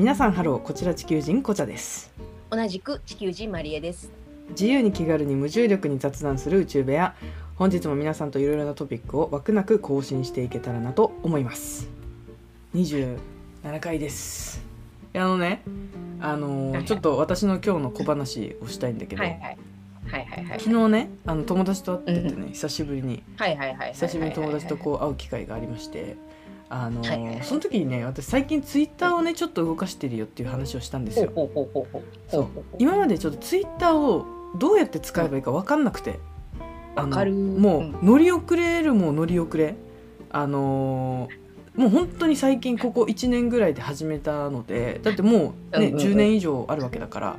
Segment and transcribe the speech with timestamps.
[0.00, 2.10] 皆さんハローこちら地球人こちゃです。
[2.48, 4.10] 同じく地球人マリエです。
[4.52, 7.14] 自由に気軽に無重力に雑談する宇宙部屋。
[7.56, 11.86] 本日も皆さんといろいろなトピックを枠なく更新していけたらなと思います。
[12.74, 13.18] 27
[13.80, 14.64] 回です。
[15.12, 15.60] いやあのね
[16.18, 16.84] あのーはい。
[16.86, 19.58] ちょっと私の今日の小話をしたいんだけど、はいはい。
[20.10, 20.60] はいはいはい。
[20.60, 23.22] 昨日ねあの友達と会っててね、う久しぶりに。
[23.36, 23.92] はいはいはい。
[23.92, 26.16] 久しぶりに友達とこう会う機会がありまして
[26.70, 27.44] あのーはい。
[27.44, 31.30] その時にね私最近ツイッターをねちょっと動かしてるよっていう話をしたんですよ。
[32.28, 32.46] そう。
[32.78, 34.24] 今までちょっとツイッターを
[34.58, 36.18] どうやって使えばいいか分かんなくて、
[36.96, 37.90] あのもうん。
[37.92, 39.74] う乗り遅れるも乗り遅れ。
[40.30, 41.40] あのー
[41.76, 46.06] もう本当に最近ここ1年ぐらいで始めたのでだってもうね、うんうんうん。
[46.12, 47.36] 10年以上あるわけだから。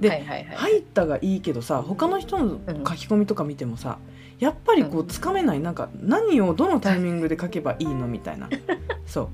[0.00, 0.56] ではいはいはい。
[0.56, 3.98] 入ったがいいけどさ他の人の書き込みとか見てもさ
[4.40, 5.60] やっぱりこうつかめない。
[5.60, 8.48] なんか何をどのタイミングで書けばいいのみたいな。
[9.06, 9.28] そう。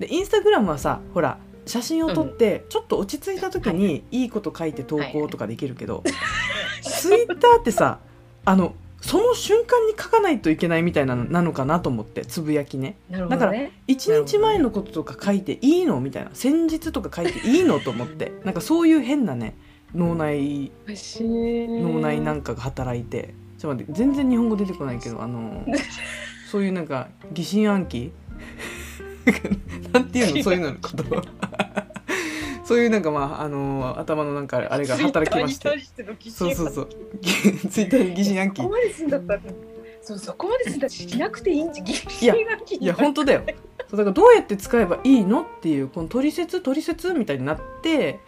[0.00, 4.30] でインスタグラムはさほら写真を撮ってちょっと落ち着いた時にいい。
[4.30, 6.04] こと書いて投稿とかできるけど
[6.82, 7.98] ツイッターってさ
[8.44, 12.96] あのその瞬間に書かないといけないみたいなのなのかなと思ってつぶやきね。
[13.08, 13.72] なるほだからどね。
[13.88, 16.30] 1日前のこととか書いていいのみたいな。
[16.34, 18.32] 先日とか書いていいのと思って。
[18.44, 19.56] なんかそういう変なね
[19.94, 25.66] 脳内脳脳内なんかが働いてちょっと待って全然日本語出てこないけどあの
[26.50, 28.10] そういうなんか疑心暗鬼？
[29.92, 30.42] なんていうの？
[30.42, 31.04] そういうののこと。
[32.64, 35.68] そういうなんかまああの頭のなんかあれが働きまして。
[36.30, 36.88] そうそうそう。
[37.68, 38.68] ツイッターに疑心暗鬼
[40.02, 41.84] そうそこまでしなくていいんじゃ。
[41.84, 43.42] いやいや本当だよ。
[43.88, 48.20] そうだからどうやって使えばいいのっていうこの取説取説みたいになって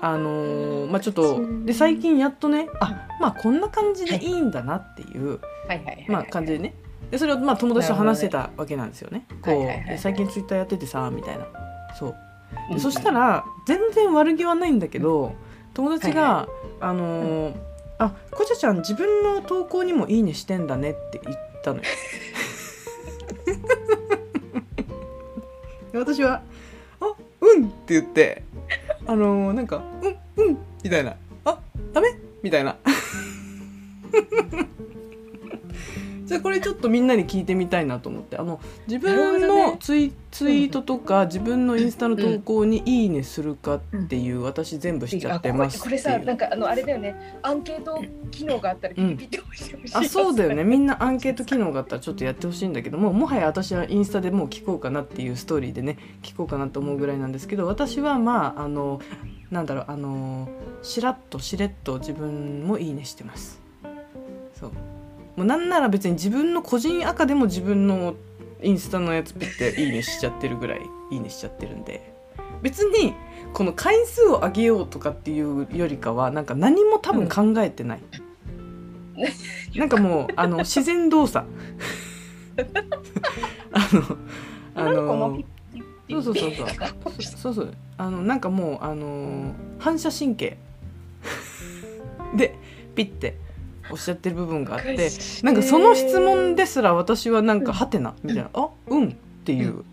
[0.00, 4.26] あのーまあちょっとで最近やっとねあまあこんな感じでい。
[4.26, 5.38] いんだなっていう。
[6.08, 6.74] まあ感じでね。
[7.10, 9.26] でそれをまあ友達と話してたわけなんですよね。
[9.42, 11.46] こう、最近ツイッターやっててさみたいな。
[11.98, 12.80] そう。
[12.80, 15.34] そしたら全然悪気はないんだけど
[15.74, 16.48] 友達が、は
[16.80, 17.54] あのー
[18.04, 21.84] あこちゃちゃん自分の投稿にもいいねしてんだねって言ったのよ
[25.92, 26.42] で 私は
[27.00, 28.42] 「あうん」って言って
[29.06, 29.82] あのーなんか
[30.36, 31.16] 「うんうん」みたいな
[31.46, 31.58] 「あ
[31.94, 32.08] ダメ?」
[32.42, 32.76] みたいな
[36.24, 38.36] じゃあこれちょっとみんなに聞いてみたいなと思って。
[38.36, 39.76] あの自分のね。
[39.80, 45.82] ツイ,、ツイートとか自分のインスタの投稿に「いいね」するかっていう、私全部しちゃってます。
[45.82, 47.14] これさなんかあのあれだよね。
[47.42, 49.94] アンケート機能があったらピピピって押してほしい。
[49.94, 50.64] あそうだよね。
[50.64, 59.00] みんなアンケート機能があったらちょっとやってほしいんだけどももはや私はインスタでもう聞こうかなっていうストーリーでね聞こうかなと思うぐらいなんですけど私はまああの
[59.50, 60.48] なんだろうあの
[60.82, 63.60] しらっとしれっと自分もいいねしてます。
[64.54, 64.72] そう
[65.36, 68.14] もうなんなら別に自分の個人赤でも自分の
[68.62, 70.80] インスタのやつピッていいねしちゃってるぐらい
[71.10, 72.12] いいねしちゃってるんで。
[72.62, 73.14] 別に
[73.52, 78.00] この回数を上げようとかっていうよりかはなんか何も多分考えてない、
[79.74, 81.46] なんかもうあの自然動作。
[83.72, 84.16] あの
[84.74, 85.42] あ女の
[86.08, 87.22] そうそうそうそう。
[87.22, 87.74] そうそう。
[87.98, 90.56] あのなんかもうあの反射神経。
[92.34, 92.56] で
[92.94, 93.36] ピッて
[93.90, 95.10] おっしゃってる部分があって
[95.42, 99.12] なんかその質問ですら私はなんかハテナみたいな「あうん」っ
[99.44, 99.84] ていう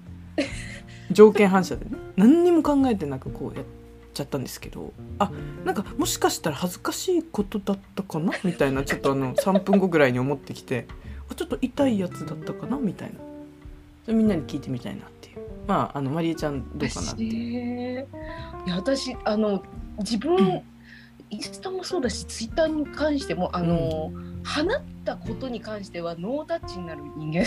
[1.12, 3.66] 条件反射でね何にも考えてなくこうやっ
[4.13, 5.31] ちゃったんですけどあ
[5.66, 8.34] なんかもしかしたら恥ずかしいことだったかな？
[8.44, 10.88] みたいなちょっとあの3分後ぐらいに思ってきて
[11.29, 12.78] あちょっと痛いやつだったかな？
[12.78, 13.19] みたいな。
[14.08, 15.38] みんなに聞いてみたいなっていう。
[15.68, 18.08] まああのマリエちゃんどうかなっていう。
[18.66, 19.63] 私いや私あの
[20.00, 20.63] 自分、
[21.31, 24.12] インスタもそうだしツイッターに関してもあの、
[24.46, 27.46] 放ったことに関してはノータッチになる人間。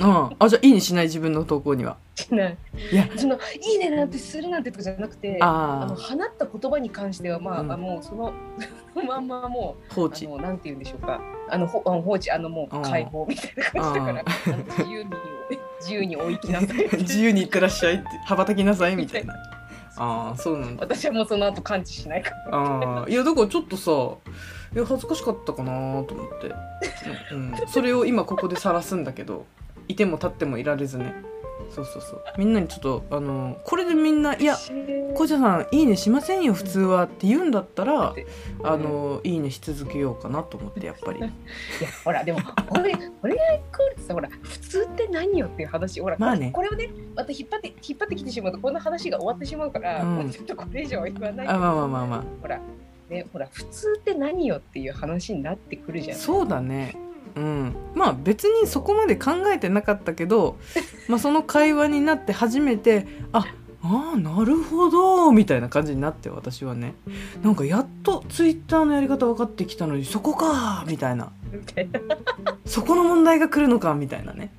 [0.00, 1.96] うん、あじゃあいいにしない自分の投稿には。
[2.16, 2.56] じゃない。
[2.92, 3.08] いや。
[3.16, 7.70] そのいいねなんてするなんてとかじゃなくてあのあ放った言葉に関してはまあ、うん。
[7.72, 8.32] あもうその
[8.92, 10.26] その まんまもうああ放置。
[10.26, 11.20] のなんて言うんでしょうか。
[11.48, 12.30] あのほ放置。
[12.32, 14.24] あのもう解放みたいな感じだから
[14.78, 15.10] 自由に
[15.80, 16.88] 自由にお行きなさい。
[16.98, 19.34] 自由に行ってらっしゃいって羽ばたきなさいみたいな
[20.02, 20.82] ああそうなんだ。
[20.82, 22.56] 私はもうその後感知しないから。
[22.56, 23.92] ああいやだからちょっとさ
[24.74, 26.54] いや恥ずかしかったかなと思って、
[27.32, 29.44] うん、それを今ここで晒すんだけど
[29.88, 31.14] いても立ってもいられずね
[31.70, 32.24] そうそうそう。
[32.38, 34.56] みんなにちょっとあのこれでみんないや
[35.14, 38.14] こじゃさんいいねしませんよ普通はって言うんだったら
[38.62, 41.18] あのいいねし続けようかなと思ってやっぱり。
[41.20, 41.28] いや
[42.04, 46.50] ほらでもこれこれがイコールさほら普通って何よっていう話ほら、まあね。
[46.52, 50.16] これをねまた引っ張って引っ張ってきてしまうとこんな話が終わってしまうから、うん。
[50.16, 52.60] もうちょっとこれ以上は言わないあまあまあまあまほら
[53.08, 56.96] ねほら普通って何よっていう話になってくるじゃんあそうだね
[57.34, 60.56] うん、まあ別にそこまで考えてなかったけど、
[61.08, 63.44] まあ、その会話になって初めてあ
[63.82, 66.94] ああなるほどみたいな感じになって私はね。
[67.42, 71.32] なんかやっとツイッターのやり方分かってきたのにそこかみたいな。
[72.66, 74.52] そこの問題が来るのかみたいなね。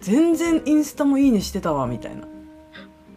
[0.00, 2.22] 全然インスタもいいねしてたわみたいな。
[2.22, 2.26] っ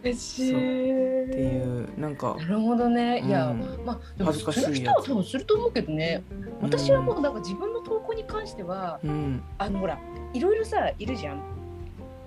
[0.04, 0.52] 嬉しい。
[0.52, 3.60] ていうなんかなるほどね、いやうん。
[3.84, 4.66] まあでも恥ずかしいやつ。
[4.66, 6.22] その人は多分すると思うけどね。
[6.60, 7.72] 私はもうなんか自分
[8.14, 9.42] に関してはうん。
[9.58, 9.98] あのほら
[10.32, 11.42] いろいろさいるじゃん。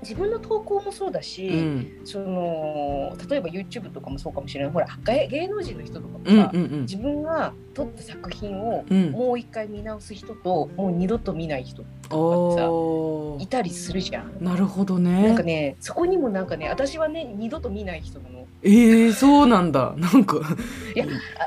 [0.04, 2.02] 自分の投稿もそうだし、うん。
[2.06, 4.72] その例えば YouTube とかもそうかもしれない。
[4.74, 6.82] ほら芸芸能人の人とかもうんさ、うんうん。
[6.82, 9.12] 自分が撮った作品をうん。
[9.12, 13.44] もう一回見直す人ともう二度と見ない人おー。
[13.44, 14.38] いたりするじゃん。
[14.40, 18.37] なるほどなんかねねそこにもなんかね私はね二度と見ない人なの。
[18.64, 19.94] えー、そうなんだ。
[19.98, 20.42] なんか。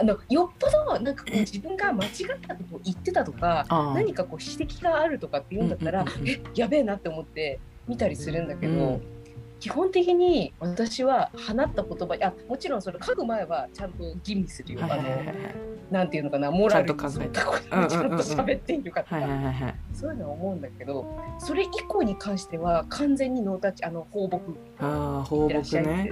[0.00, 2.10] あのよっぽどなんかこう自分が間違っ
[2.46, 6.28] たことを言ってたとか何かこう指摘があるとかって言うんだったら、うんうんうんうん。
[6.28, 7.58] えやべえなって思って
[7.88, 9.02] 見たりするんだけど、うん
[9.60, 15.20] 基本的に私は放った言葉あもちろんそれ書く前はちゃんと吟味するよ、はいはいはいはい。
[15.20, 15.34] あの
[15.90, 19.74] なんていうのかなモラルと考えたことをちゃんと喋っているかとか、はいはいはいはい。
[19.92, 21.06] そういうのは思うんだけど
[21.38, 24.42] それ以降に関しては完全にノータッチあの放牧
[24.78, 26.10] ああ放牧ね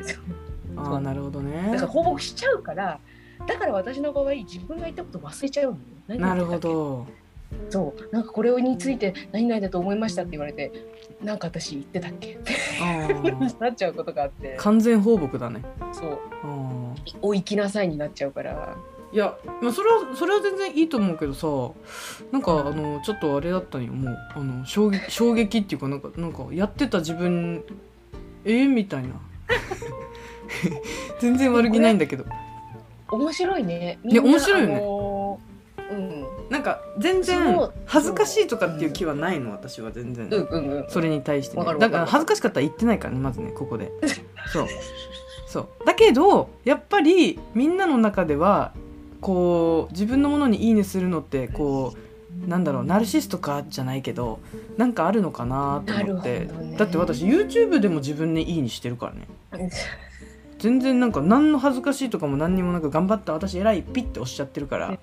[0.77, 1.71] ああなるほどね。
[1.73, 2.99] だから放牧しちゃうから
[3.47, 5.77] だから私の場合自分が言ったこと忘れちゃうのよ
[6.09, 7.07] 何なるほど。
[7.71, 8.15] そう。
[8.15, 10.71] なんかこれについて何々だと思いましたって言われて
[11.23, 12.35] なんか私言ってたっけ？
[12.35, 12.53] って
[13.61, 14.57] なっちゃうことがあって。
[14.59, 15.63] 完全放牧だね。
[15.93, 16.19] そう。
[17.23, 18.77] お行きなさいになっちゃうから。
[19.11, 21.47] いや、まあ、それはそれは全然いいと思うけどさ
[22.31, 23.95] なんかあのちょっとあれだったんよ。
[23.95, 27.65] もうあの衝撃衝撃っていうかなんかなんかやってた自分
[28.45, 29.09] えー、みたいな
[31.21, 32.25] 全然悪気ないんだけど。
[33.11, 33.99] 面白いね。
[34.05, 34.75] いや面白いよね。
[34.77, 35.49] あのー
[35.91, 36.27] うん。
[36.51, 37.73] なんか全そ然う。
[37.87, 40.87] 恥ずかしいとかっていう気はないの私は全然、うんうんうん。
[40.89, 41.65] それに対して、ね。
[41.79, 43.91] だから恥ずかしかったら言ってないからねまずねここで。
[44.53, 44.67] そう。
[45.47, 45.69] そう。
[45.87, 48.73] だけどやっぱりみんなの中では
[49.21, 51.95] こう自分のものに「いいね」するのってこ
[52.47, 54.39] うなんだろうナルシストかじゃないけど
[54.77, 56.77] なんかあるのかなと思って、ね。
[56.79, 59.13] だって私 YouTube でも自分に「いいね」してるか
[59.53, 59.69] らね
[60.59, 64.99] 全然なんか何の恥ずかしいとかも何にもなく頑張った私偉いピッて押しちゃってるから。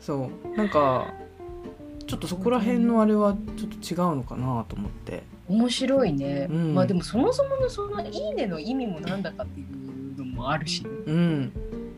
[0.00, 0.56] そう。
[0.56, 1.12] なんか
[2.06, 5.22] ちょっとそこら辺のあれはちょっと違うのかなと思って。
[5.48, 6.74] 面白いね、うん。
[6.74, 9.64] まあでもそもそものその「いいね」の意味もなんだかってい
[10.14, 10.84] うのもあるし。
[11.06, 11.52] うん。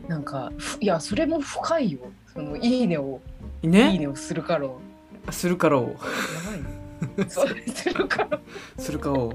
[0.07, 1.99] なんかふいやそれも深いよ。
[2.33, 3.21] その「いいね」を
[3.61, 4.65] 「いいねね」をするから。
[4.65, 5.85] やするからを。
[5.85, 6.82] ばいね
[7.27, 7.89] す。
[7.93, 8.27] るか
[8.77, 8.91] す。
[8.91, 9.33] るかを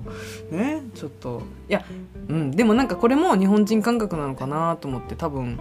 [0.50, 1.84] ねちょっといや
[2.28, 5.60] うんでもなんかこれも日本人感覚なのかなと思って多分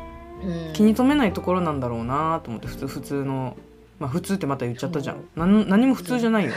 [0.73, 3.57] 気に留めないところなんだろうなと思って普通普通の
[3.99, 6.51] まあ普通ってまた言っちゃったじゃんなん何も普通じゃないよ、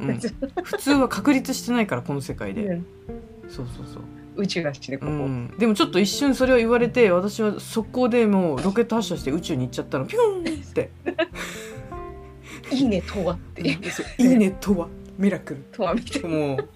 [0.00, 0.18] うん、
[0.62, 2.86] 普通は確立してないからこの世界でうん
[3.48, 4.02] そうそうそう
[4.36, 10.90] 宇宙が好きでここ、うん、でもちょっと一瞬それを言われて私は速攻でもうロケット発射して宇宙に行っちゃったのピューンって
[12.70, 13.72] いいねとはってい
[14.18, 15.60] いねとはミラクル。
[15.72, 16.28] とはみたいな。
[16.28, 16.68] もう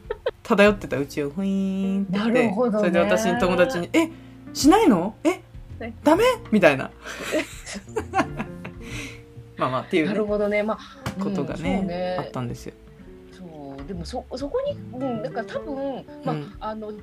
[0.42, 2.78] 漂ってた宇宙をふいーんってなるほどね。
[2.78, 4.08] それで私に友達に「え
[4.52, 5.14] しないの？
[5.24, 5.40] え
[5.78, 6.90] ねダメ?」みたいな。
[9.56, 10.62] まあまあっていう、なねるほどね。
[10.62, 12.72] まあことがうんね,、あったんですよ。
[13.32, 13.86] そう。
[13.86, 16.52] でもそそこに、うん、だから多分、まあうん。
[16.60, 17.00] あの違う意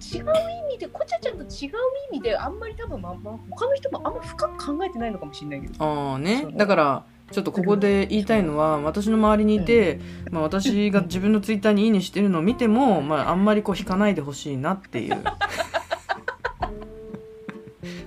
[0.74, 1.72] 味でこちゃちゃんと違う
[2.12, 5.86] 意味であんまり多分、まあまあ、他の人もあんま深く考えてないのかもしれないけど。
[5.86, 6.48] ああね。
[6.56, 10.00] だからちょっとここで言いたいのは私の周りにいて、
[10.32, 15.18] まあ、私が自分のツイッターに「いいね」してるのを見ても、まあ、あんまりこう引かないでほしいなっていう。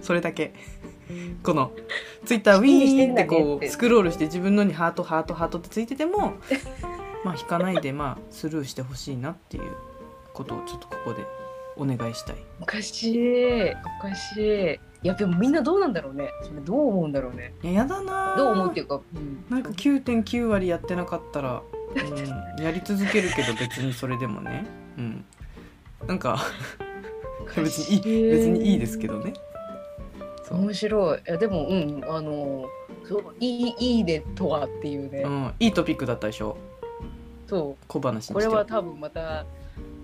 [0.00, 0.54] それだけ。
[1.42, 1.72] この
[2.24, 6.34] ツイッターウィーンってこうスクロールして自分のにハートハートハートってついてても
[7.24, 9.72] まあ引かないでまあスルーしてほしいなっていう
[10.32, 11.24] ことをちょっとここで
[11.76, 12.36] お願いしたい。
[12.60, 13.70] おかしい。
[13.70, 16.30] おかしいいやでもみんなどうなんだろうね。
[16.42, 17.54] それどう思うんだろうね。
[17.62, 18.37] いややだなー。
[18.37, 19.45] どう思うっていうか、うん。
[19.49, 21.62] なんか9.9割やってなかったら、
[21.95, 24.66] うん、やり続けるけど別にそれでもね、
[24.99, 25.25] うん、
[26.07, 26.38] なんか
[27.57, 29.33] 別にいい別にいいですけどね。
[30.45, 31.19] そう、面白い。
[31.19, 32.66] いやでもうんあの
[33.04, 36.59] そういいいいねとはっていうね、うん、いいトピックだったでしょ。
[37.49, 39.45] そ小話にしてうこれは多分また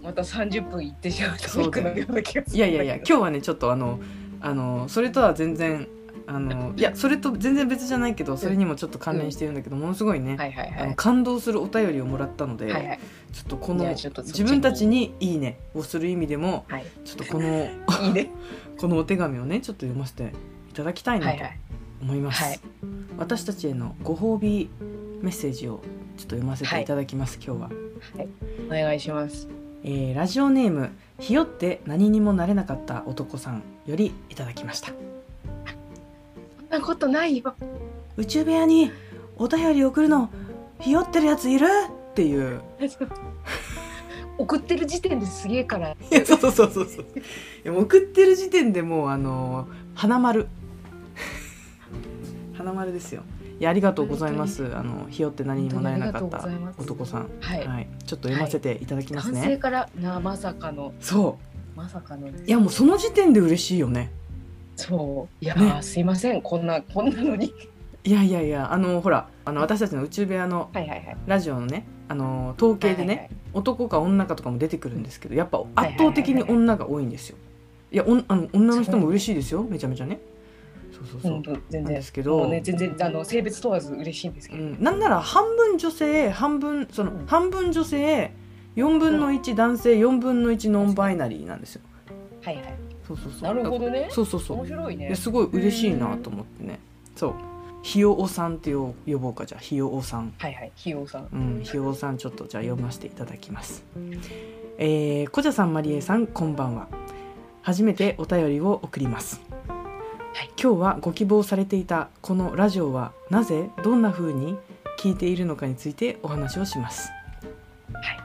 [0.03, 4.01] また30分いってしまうトピックのような気がするいやいやいや今日はねちょっとあの
[4.41, 5.89] あのそれとは全然
[6.27, 10.81] あのいやそれと全然別じゃないけどそれにもちょっと関連してるんだけど、ものすごいね、はいはいはい。
[10.81, 13.01] あの感動するお便りをもらったので、はいはい。
[13.33, 16.87] ちょっとこの自分たちに「いいね」をする意味でもはい。
[17.05, 17.69] ちょっとこの
[18.03, 18.31] いいね。
[18.79, 20.33] このお手紙をねちょっと読ませて
[20.71, 21.59] いただきたいなとはいはい。
[22.03, 22.61] 思います、はい。
[23.19, 24.69] 私たちへのご褒美
[25.23, 25.81] メッセージを
[26.17, 27.71] ちょっと読ませていただきます、今日は、
[28.69, 29.49] お願いします。
[29.83, 34.89] えーラジオネームひよって何にもなれなかった男さんよりいただきました。
[34.89, 37.55] そんなことないよ。
[38.17, 38.91] 宇宙部屋に
[39.37, 40.31] お便り送るの
[40.81, 41.67] ひよってるやついる？
[42.11, 42.61] っていう。
[44.39, 45.91] 送ってる時点ですげえから。
[45.93, 46.87] いやそうそうそうそう。
[46.87, 47.03] そ
[47.73, 50.49] う送ってる時点でもうあの花丸。
[52.55, 53.23] 花丸ですよ
[53.59, 54.77] いやありがとうございます。
[54.77, 56.47] あのひよって何にもなれなかった
[56.79, 57.29] 男さん。
[57.41, 57.89] はい。
[58.05, 58.87] ちょっと読ませてい。
[58.87, 60.93] ただきますね、男性からなまさかの。
[61.01, 61.39] そ
[61.75, 62.29] まさかの。
[62.29, 64.11] いやもうその時点で嬉しいよね。
[64.77, 65.45] そう。
[65.45, 65.83] いやー、ね。
[65.83, 66.43] すいません。
[66.43, 67.55] こんなこんなのに。
[68.05, 71.17] いやいやいやあのほらあの私たちの宇宙部屋のはいはいはい。
[71.27, 73.31] ラジオのねあの統計でね、はいはいはい。
[73.55, 77.37] 男か女かとかも出てくるんですけどやっぱ圧倒的に女が多いんですよ。
[77.91, 79.63] いやおんあの女の人も嬉しいですよ。
[79.63, 80.21] めちゃめちゃね
[80.97, 81.95] そうそうそう、本当全然。
[81.97, 82.49] ですけど。
[82.49, 87.27] ね全然あの性別問わず嬉しいんですけど、うん、なんなら半分女性半分その、うん。
[87.27, 88.33] 半分女性
[88.77, 91.83] 4分の1男性4分の1ノンバイナリーなんですよ。
[92.43, 92.65] はいはい。
[93.07, 93.43] そうそうそう。
[93.43, 94.09] なるほどね。
[94.11, 94.59] そうそうそう。
[94.59, 95.09] 面白いね。
[95.09, 96.81] ですごい嬉しいなと思ってね。
[97.15, 97.35] そう。
[97.83, 99.61] ひよおさんって呼呼ぼうかじゃあ。
[99.61, 100.33] ひよおさん。
[100.39, 100.73] はいはい。
[100.75, 101.29] ひようさん。
[101.33, 101.61] うん。
[101.63, 103.85] ひよおさんちょっとじゃあ読ませていただきます。
[104.79, 106.89] えー、こじゃさんまりえさんこんばんは。
[107.67, 109.41] 初めてお便りを送ります、
[110.37, 110.51] はい。
[110.63, 114.59] 今日はご希望されていたこのラジオはなぜどんな風に
[114.99, 117.09] 聞いているのかについてお話をします。
[117.95, 118.21] はい。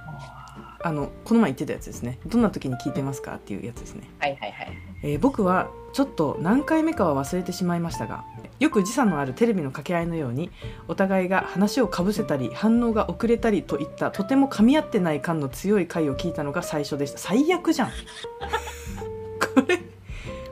[0.83, 2.19] あのこの前言ってたやつですね。
[2.25, 4.73] どんな時に聞いてますかっていうやつですね、はいはいはい。
[5.03, 8.23] えー僕はちょっと何回目かは忘れてしまいましたが
[8.59, 10.51] よく時差のあるテレビの掛け合いのように
[10.87, 17.17] お互いが話をかぶせたり反応が遅れたりといったとても噛み合ってない感の強い回を聞いたのが最初でした。
[17.17, 17.89] 最悪じゃん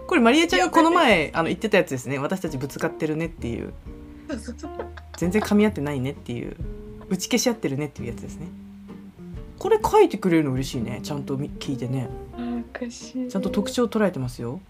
[0.10, 2.18] これマリエちゃんがこの前あの言ってたやつですね。
[2.18, 3.74] 私たちぶつかってるねっていう。
[5.18, 6.58] 全然噛み合ってないねっていう。
[7.10, 8.48] 打ち消し合ってるねっていうやつですね。
[9.60, 11.00] これ書いてくれるの嬉しいね。
[11.04, 12.10] ちゃんとみ聞いてね。
[13.30, 14.62] ちゃんと特徴を捉えてますよ、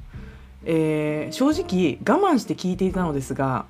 [0.65, 3.65] えー正直我慢して聞いていたのですが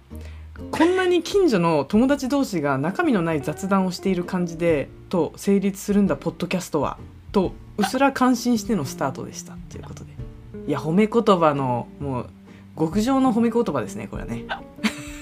[0.71, 6.97] こんなに近所の友達同士が中身のない雑談をしている感じでと成立するんだポッドキャストは
[7.31, 9.57] とうすら感心してのスタートでした。
[9.69, 10.18] ということで
[10.69, 12.29] いや褒め言葉のもう
[12.77, 14.45] 極上の褒め言葉ですねこれはね。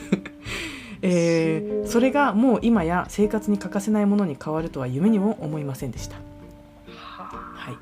[1.01, 6.17] えーそれがもう今や生活に欠かせないものに変わるとは夢にも思いませんでした。
[6.89, 7.77] はい。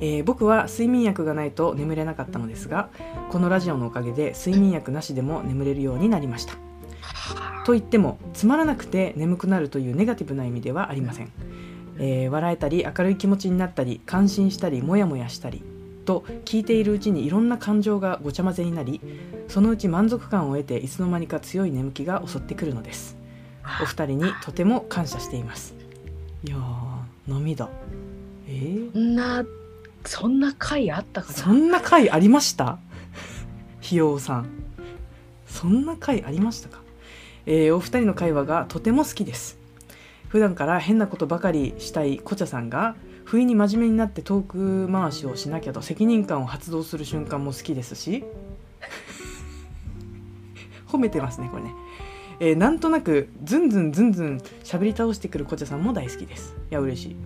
[0.00, 2.90] えー僕は睡眠薬がないと眠れなかったのですが
[3.30, 6.52] このラジオのおかげで睡眠薬なしでも眠れるようになりました。
[7.64, 11.32] と言ってもつまらなくて眠くなるというネガティブな意味ではありません、
[11.98, 15.62] えー笑えたり明るい気持ちになったり感心したりモヤモヤしたり
[16.06, 19.02] と聞いているうちにいろんな感情がごちゃ混ぜになり
[19.48, 23.16] そのうち満足感を得ていつの間にか強い眠気が襲ってくるのです。
[23.82, 25.74] お二人にとても感謝しています。
[26.44, 27.68] いやー涙。
[28.48, 29.14] えー？
[29.14, 29.44] な
[30.04, 31.34] そんな回あったかな？
[31.34, 32.78] そんな回ありました？
[33.80, 34.48] ひようさん。
[35.48, 36.80] そんな回ありましたか、
[37.46, 39.58] えーお二人の会話がとても好きです。
[40.28, 42.94] 普段から変なことばかりしたいこちゃさんが
[43.26, 48.24] 不意に真面目になってトーク回しをしなきゃと責任感を発動する瞬間も好きですし。
[50.86, 51.74] 褒めてますねこれね、
[52.38, 56.54] えーなんとなくズンズンズンズン喋り倒してくるこちゃさんも大好きです。
[56.70, 57.16] いや嬉しい。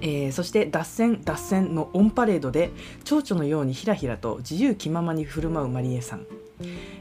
[0.00, 2.70] えーそして脱線脱線のオンパレードで
[3.04, 6.26] 蝶々のようにひらひらと自由気ままに振る舞うマリエさん、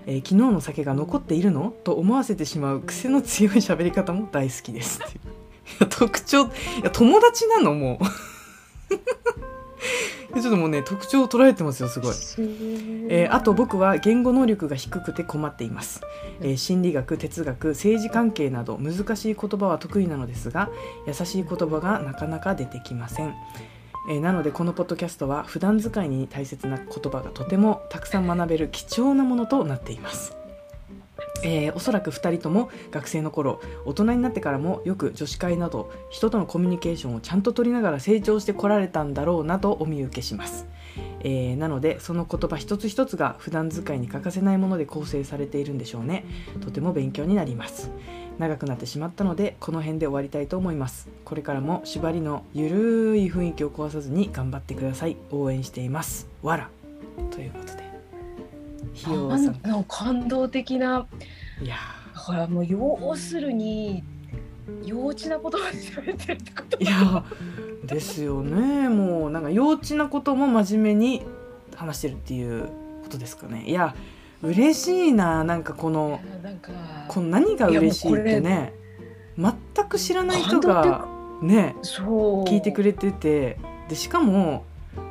[0.05, 1.73] えー昨日の酒が残っているの？
[1.85, 4.99] と思わせてしまう癖の強い喋り方も大好きです。
[5.01, 5.42] っていう。
[5.79, 6.49] や特徴い
[6.83, 8.05] や友達なのもう。
[10.41, 12.15] ちょっともうね特徴を捉えてますよすごい。
[13.09, 16.01] えーあと僕は言語能力が低くて困っています、
[16.41, 20.69] えー心理学哲学政治関係など難しい言葉は得意なのですが
[21.05, 23.35] 優しい言葉がなかなか出てきません、
[24.09, 30.35] えーなのでこのポッドキャストは普段使いに大切な言葉がとてもたくさん学べる貴重なものとなっています
[31.43, 40.65] えーおそらく2人とも学生の頃大人になってからもよく女子会など人とのコミュニケーションをちゃんと取りながら成長してこられたんだろうなとお見受けします、
[41.19, 46.25] えーなのでその言葉一つ一つが普段使いに欠かせないもので構成されているんでしょうね。
[46.61, 47.91] とても勉強になります。
[48.39, 51.07] 長くなってしまったのでこの辺で終わりたいと思います。
[51.25, 55.17] これからも縛りのゆるい雰囲気を壊さずに頑張ってください。
[55.31, 56.27] 応援しています。
[56.41, 56.69] わら。
[57.31, 57.92] ということで。
[58.93, 59.83] ひよなさん。
[59.87, 61.07] 感動的な
[61.61, 61.75] いや
[62.15, 64.03] だからもう要するに
[64.85, 66.77] 幼稚な言葉で喋ってるってこと。
[66.79, 67.23] いや
[67.85, 68.87] ですよね。
[68.89, 71.25] もうなんか幼稚なことも真面目に
[71.75, 72.67] 話してるっていう
[73.03, 73.65] ことですかね。
[73.65, 73.95] いや
[74.41, 76.21] 嬉しいななんかこの
[77.07, 78.73] この何が嬉しいってね。
[79.37, 79.53] 全
[79.89, 81.07] く知らない人が
[81.41, 82.43] ねそう。
[82.45, 83.57] 聞いてくれてて。
[83.89, 84.63] でしかも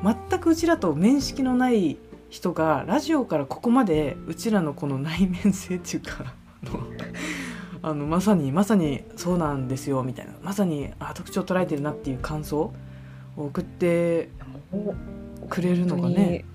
[0.03, 1.99] 全くうちらと面識のない
[2.33, 6.33] 人がラジオからここまでうちらのこの内面性っていうか
[7.83, 10.33] あのまさにまさにそうなんですよみたいな。
[10.43, 12.75] まさにあ特徴捉えてるなっていう感想を
[13.37, 14.31] 送って
[15.51, 16.47] くれるのがね。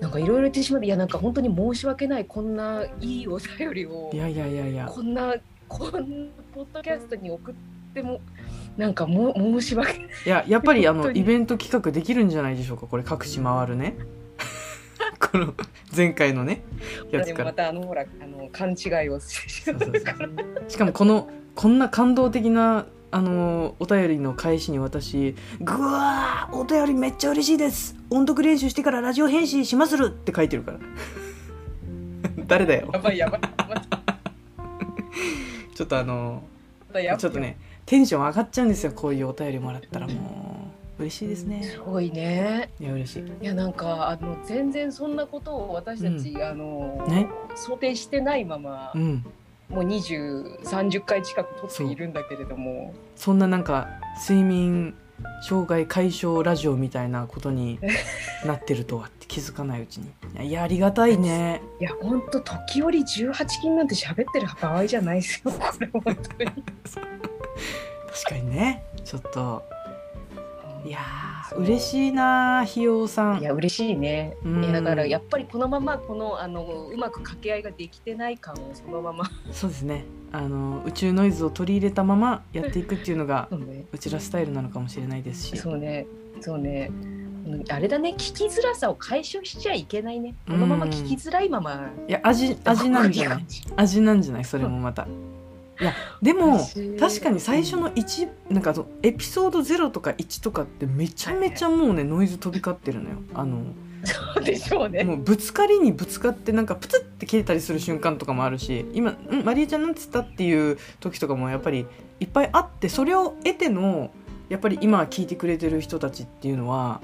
[0.00, 4.86] なんかいろいろ言ってしまっていやなんか本当に申し訳ないこんないいお便りをいやいやいやいや。
[4.86, 5.34] こんな
[5.66, 7.54] こんなポッドキャストに送っ
[7.92, 8.20] ても
[8.76, 10.08] なんかも申し訳ない。
[10.26, 13.96] いややっぱりあのイベント企画できるんじゃないでしょうかこれ各地回るね
[15.36, 15.54] この
[15.94, 16.62] 前回のね
[17.12, 17.44] やつでから。
[17.44, 19.74] もまたあのほらあの勘違いをして
[20.68, 27.96] しかもこのこんな感動的なあのお便りの返しに私「ぐわーお便りめっちゃ嬉しいです。
[28.08, 30.78] 音読練習してからラジオ返信しまする」って書いてるから。
[32.46, 32.88] 誰だよ。
[32.92, 33.82] やばいやばいま
[35.74, 36.44] ちょっとあの
[37.18, 40.55] ちょっとねテンション上がっちゃうんですよこういうお便りもらったらもう
[40.98, 41.62] 嬉しいですね。
[41.62, 42.70] すごいね。
[42.80, 43.22] いや嬉しい。
[43.22, 47.28] いやなんかあの全然そんなことを私たち、あの、ね。
[47.54, 49.24] 想定してないまま、うん。
[49.68, 52.94] もう2030回近く撮っているんだけれども。
[53.14, 53.88] そんななんか
[54.20, 54.94] 睡眠
[55.42, 57.78] 障害解消ラジオみたいなことに
[58.46, 60.06] なってるとはって気づかないうちに。
[60.06, 61.60] いやいやありがたいね。
[61.80, 66.50] いやほんと時折18金なんて喋ってる場合じゃないですよこれ本当に。
[68.16, 68.82] 確かにね。
[69.04, 69.62] ちょっと
[70.86, 73.40] いやー嬉しいなひようさん。
[73.40, 74.72] いや嬉しいね、うん。
[74.72, 79.30] だからやっぱりこのままこのあのうまく掛け合いができてない感をそのまま。
[79.52, 80.04] そうですね。
[80.32, 83.84] あの宇宙ノイズを取り入れたままやっていくっていうのが ね。
[83.92, 85.56] うちらスタイルなのかもしれないですし。
[85.56, 86.06] そうね。
[86.40, 86.90] そうね。
[86.90, 87.16] うん
[87.70, 88.10] あれだね。
[88.18, 90.34] 聞きづらさを解消しちゃいけないね。
[90.48, 91.90] このまま聞きづらいまま。
[92.08, 93.44] いや味味なんじゃない？
[93.76, 94.44] 味なんじゃない？
[94.44, 95.06] それもまた
[95.80, 95.92] いや
[96.22, 96.58] でも
[96.98, 103.16] 確かに最初の1なんかエピソード0とか1とかってめちゃめちゃもうねノイズ飛び交ってるのよ。
[103.34, 103.62] あの
[104.04, 105.02] そうでしょうね。
[105.04, 111.86] もうぶつかりにぶつかってなんかプツって切れたりする瞬間とかもあるし今「んマリエちゃんなんつった?」っていう時とかもやっぱり
[112.20, 114.10] いっぱいあってそれを得ての
[114.48, 117.00] やっぱり今聞いてくれてる人たちっていうのは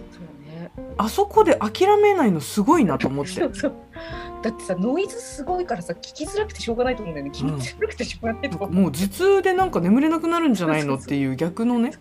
[0.63, 3.33] ねあそこで諦めないのすごいなと思って。
[3.33, 3.73] そうそう。
[4.43, 7.33] だってさノイズすごいからさ聞きづらくてしょうがないと思うんだよね。
[7.33, 8.57] 聞きづらくてしょうがないと。
[8.57, 11.93] 思う、もう頭痛でなんか眠れなくなるんじゃないのっていう逆のね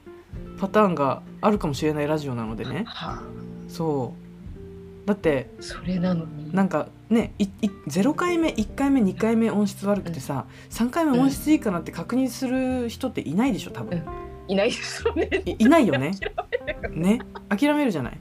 [0.60, 2.84] パターンがあるかもしれないラジオなのでね。
[2.88, 3.24] はあ。
[3.68, 5.08] そう。
[5.08, 6.54] だってそれなのに。
[6.54, 7.50] なんかねいい
[7.88, 14.04] 0回目1回目2回目音質悪くてさ3回目音質いいかなって確認する人っていないでしょ多分、
[14.48, 15.30] いないですよね。
[15.46, 16.12] いいないよね。
[16.92, 17.20] ね。
[17.50, 18.20] 諦めるじゃない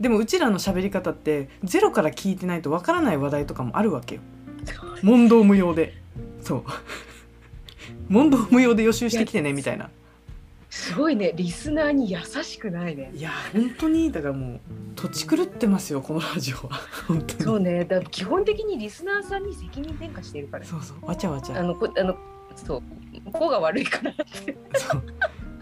[0.00, 4.22] でもうちらの喋り方ってゼロから聞いてないとわからない話題とかもあるわけよ。
[5.02, 5.94] 問答無用で。
[6.42, 6.64] そう。
[8.08, 9.90] 問答無用で予習してきてねみたいな。
[10.70, 11.32] すごいね。
[11.36, 13.10] リスナーに優しくないね。
[13.14, 14.60] いや本当にだからもう
[14.96, 16.80] 土地狂ってますよこのラジオは。
[17.06, 17.42] 本当に。
[17.42, 17.84] そうね。
[17.84, 20.64] だ基本的にリスナーさんに責任転嫁してるから。
[20.64, 21.06] そうそう。
[21.06, 21.58] わちゃわちゃ。
[21.58, 22.16] あのこあの
[22.56, 22.82] そう。
[23.32, 24.56] こうが悪いからって。
[24.76, 25.02] そう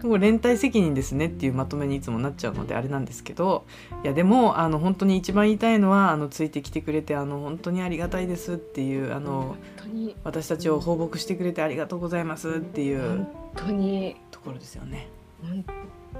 [0.03, 3.65] もう連帯責任ですねっていうまとめにいつもなっちゃうのであれなんですけど
[4.03, 10.15] いやでもあの本当に一番言いたいのはあのついてきてくれてあの本当にありがたいですっていうあの本当に。
[10.23, 14.15] 私たちを放牧してくれてありがとうございますっていう本当に。
[14.31, 15.07] ところですよね。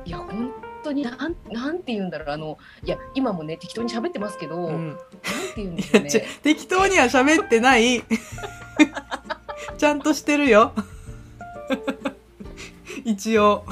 [0.06, 0.52] いや本
[0.84, 4.76] 当になんなんて言うんだろうあのいや今もね適当に喋ってますけど、なん。
[4.76, 5.00] うん、て
[5.58, 6.10] 言うんですかね。
[6.44, 8.04] 適当には喋ってない。
[9.78, 10.74] ちゃんとしてるよ
[13.10, 13.63] 一応。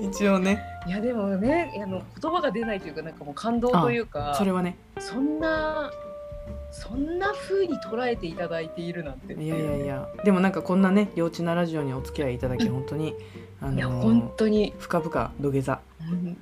[0.00, 0.38] 一応。
[0.38, 0.62] ね。
[0.86, 4.76] いやでもねあの言葉が出ないというかなんかもう感動というかそれはね。
[4.98, 5.90] そんな
[6.70, 10.08] そんな風に捉えていただいているなんていやいやいや。
[10.24, 13.14] でもなんかこんなね幼稚なラジオにお付き合いいただき本当に
[13.60, 14.74] あいやの本当に。
[14.78, 15.80] 深々土下座。
[16.10, 16.36] うん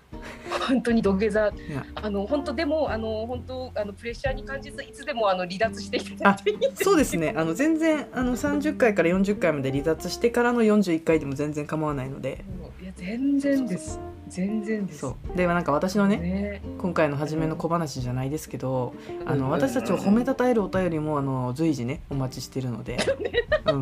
[0.68, 1.40] 本当に土下座。
[1.40, 1.52] や。
[1.94, 6.50] あの本当でもあの本当あのプレッシャーに感じずいつでもあの離脱していただいて。
[6.50, 7.34] いいですそうですね。
[7.36, 12.44] あの全然あの30回から40回まで離脱してからの41回でも全然構わないので。
[12.82, 14.00] いや全然です。
[14.28, 15.00] 全然です。
[15.00, 15.36] そう。
[15.36, 16.62] でなんか私のねね。
[16.78, 18.94] 今回の初めの小話じゃないですけど
[19.26, 19.44] あうんうん。
[19.44, 22.96] うんの私たちを褒めたたえるお便りもあの随時ねお待ちしてるので、
[23.72, 23.80] うん、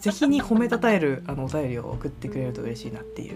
[0.00, 3.34] ぜひに褒めたたえるあのお便りを送ってくれると嬉しいなっていう、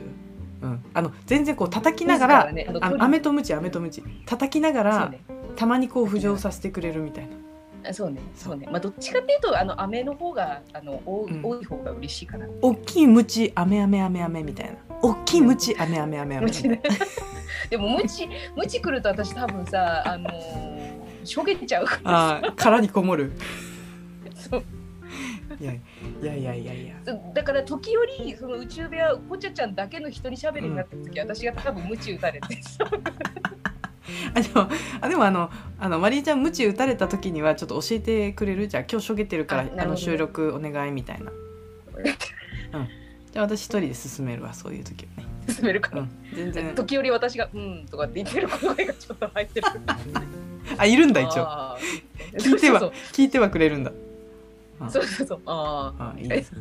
[0.62, 5.20] うん、あの全然こう叩きながらねあ飴とムチ飴とムチ叩きながらね。
[5.56, 7.90] たまにこう浮上させてくれるみたいな。
[7.90, 8.56] あそうねそう。
[8.56, 8.68] ね。
[8.70, 11.40] まあどっちかっていうとあの飴の方があの多,、うん。
[11.42, 12.46] 多い方が嬉しいかな。
[12.60, 14.76] 大きいムチ飴飴飴飴みたいな。
[15.02, 16.48] 大きいムチ飴飴飴飴
[17.70, 22.36] でもムチムチ来ると私多分さあのーしょげちゃうから。
[22.36, 23.32] あー殻にこもる
[25.60, 25.80] いやい
[26.22, 26.94] やいやいや
[27.34, 32.46] だから時折その宇宙部屋ポチャちゃんだけの一人喋りになった時、私が多分鞭打たれて。
[34.34, 34.68] あでも
[35.00, 41.32] あでもあのあのマリーちゃん鞭打たれた時にはちょっと教えてくれるじゃあ今日しょげてるからあの収録お願いみたいな。
[43.32, 45.28] じゃあ私一人で進めるわそういう時はね。
[45.48, 45.94] 進めるか。
[45.94, 46.10] ら、うん。
[46.34, 46.74] 全然。
[46.74, 49.66] 時折私が「うん」とかって言ってる声がちょっと入ってる。
[50.78, 51.46] あいるんだ一応。
[52.38, 53.92] 聞いては聞いてはくれるんだ
[54.88, 55.40] そうそうそう。
[55.46, 56.60] あああいいですね。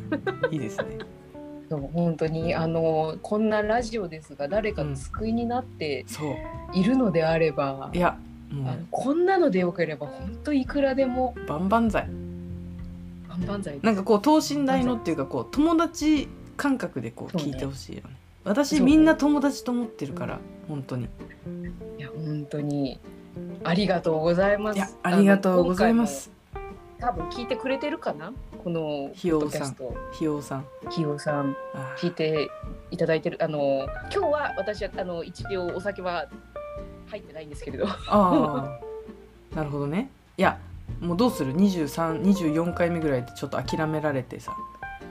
[0.50, 0.98] いいですね。
[1.68, 6.06] そう本当にあのこんなラジオですが誰かの救いになって
[6.72, 8.16] いるのであれば、いや
[8.50, 11.34] もあのこんなのでよければ本当いくらでも。
[11.36, 12.08] う万々歳。
[13.28, 18.16] 万々歳なんかこう等身大のっていうかこう友達感覚でこう聞いてほしいよね。
[18.74, 18.80] ね。
[18.80, 21.08] みんな友達と思ってるから本当に。
[21.98, 23.00] いや本当に。
[23.64, 24.76] ありがとうございます。
[24.76, 26.35] いやありがとうございます
[26.98, 28.32] 多分聞いてくれてるかな？
[28.62, 29.76] このひようさん。
[30.12, 30.66] ひようさん。
[30.90, 31.56] ひようさん。
[31.74, 32.50] あ聞いて
[32.90, 33.38] いただいてる。
[33.42, 36.26] あの今日は私はあの一応お酒は
[37.06, 37.86] 入ってないんですけれど。
[38.08, 39.54] あー。
[39.56, 40.10] なるほどね。
[40.36, 40.58] いや
[41.00, 44.56] もうどうする？2324回目ぐらいでちょっと諦められてさ。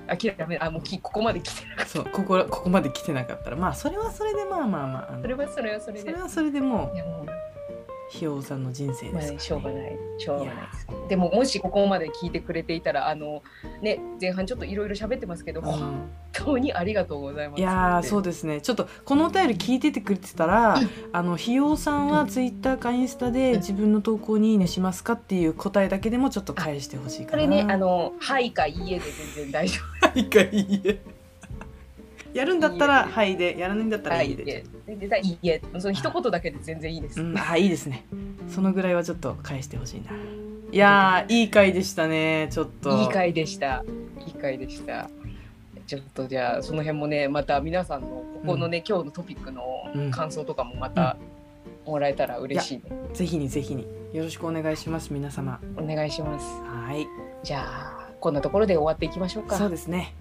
[0.07, 3.55] 諦めあもうきここまで来てなかっそうここここまで来てなかったら。
[3.55, 5.99] まあそれはそれでまあまあまあそれはそれはそれで。
[6.01, 7.25] それはそれでもいやもうう
[8.15, 9.39] ひようさんの人生ですね。
[9.39, 9.97] しょうがない。
[10.17, 10.87] しょうがないです。
[11.09, 13.43] でももしここまで聞いてくれていたらあの
[13.81, 15.65] ね前半ちょっといろいろ喋ってますけど、うん。
[15.65, 17.59] 本当にありがとうございます。
[17.59, 18.61] いやーそうでですね。
[18.61, 20.77] ちょっとこのお便り聞いててくれてたら、
[21.13, 27.31] あのひようさんはツイッターかインスタで自分の投稿に「いいね」しますかっていう答えだけでもちょっと返してほしいかな。
[27.31, 30.99] それねあの「はい」か「いいえ」で全然大丈はいかいいえ
[32.35, 34.11] やるんだったら「はい」でやらないんだった夫。
[34.11, 35.61] ら「はいいい」で、ででいいえ。
[35.79, 38.05] その一言だけで全然いいです、うん、あいいですね。
[38.49, 40.11] そのぐらいはちょっと返してほしいな。
[40.71, 41.43] いやーい。
[41.43, 43.01] い回でしたねちょっと。
[43.01, 43.85] いい回でした。
[44.27, 45.09] いい回でした。
[45.87, 49.55] ちょっとじゃあその辺もねまた皆さんのここのね、今日のトピックうん。
[49.55, 51.17] の感想とかもまた
[51.85, 55.59] もらえたら嬉しいね、ぜひにぜひによろしくお願いします皆様。
[55.77, 56.45] お願いします。
[56.63, 57.07] はい。
[57.43, 59.55] じゃあこんなところで終わっていきましょうか。
[59.55, 60.13] そうですね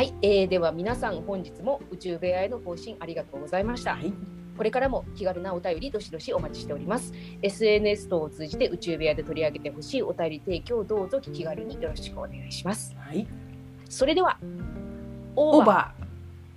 [0.00, 4.10] はい、えーでは皆さん本日も宇宙部屋への更新ありがとうございました、はい。
[4.56, 7.12] これからも気軽なお便りどしどしお待ちしております。
[7.42, 12.96] SNS 等を通じて宇宙部屋で取り上げてほしいお便り提供どうぞ気軽によろしくお願いします。
[12.98, 13.26] はい。
[13.90, 14.38] それでは
[15.36, 15.92] オーバ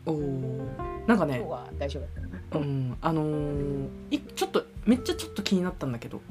[0.06, 0.10] ー。
[0.10, 1.06] おー。
[1.06, 1.36] なんかね。
[1.36, 2.28] 今日は大丈夫だったか
[2.60, 2.60] な？
[2.62, 2.98] うん。
[3.02, 6.22] あのーいちょっとめっちゃちょっと気になったんだけど。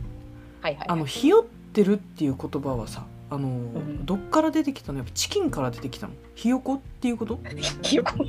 [0.63, 0.89] はいはい。
[0.89, 4.07] あのひよってるっていう言葉はさあのーん。
[4.07, 4.99] どっから出てきたの？
[4.99, 6.13] やっぱチキンから出てきたの？
[6.35, 7.41] ひよこっていうこと？
[7.83, 8.25] ひよこ？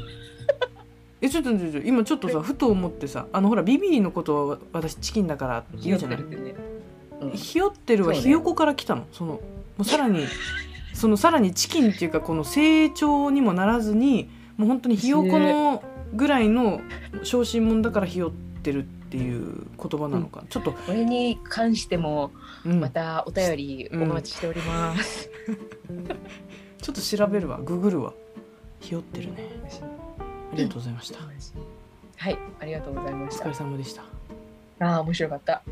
[1.22, 7.38] えちょっと今ちょっとさふと思ってさあのほらビビリのことは私チキンだからってひよ言うじゃない？
[7.38, 9.06] ひよってるはひよこから来たの？
[9.12, 9.42] そのも
[9.80, 10.26] うさらに
[10.94, 16.82] そのさらにチキンっていうかこの成長にもならずにもう本当にひよこのぐらいの
[17.24, 22.32] 小心者だからひよってるっていう言葉なのか、ちょっと、これに関しても
[22.65, 22.80] うん。
[22.80, 25.30] またお便りお待ちしております、
[26.82, 27.60] ちょっと調べるわ。
[27.62, 28.13] ググるわ。
[28.80, 29.49] ひよってるね。
[30.52, 31.19] ありがとうございました、
[32.17, 32.38] はい。
[32.60, 33.45] ありがとうございまおした。
[33.45, 34.04] 疲れ様でした。
[34.80, 35.63] ああ面白かった